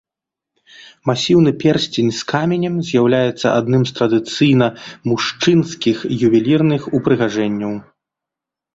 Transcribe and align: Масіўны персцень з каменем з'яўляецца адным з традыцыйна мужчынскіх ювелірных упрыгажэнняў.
Масіўны 1.09 1.51
персцень 1.63 2.09
з 2.21 2.27
каменем 2.31 2.75
з'яўляецца 2.89 3.47
адным 3.59 3.81
з 3.91 3.95
традыцыйна 4.01 4.67
мужчынскіх 5.13 5.97
ювелірных 6.27 6.93
упрыгажэнняў. 6.97 7.73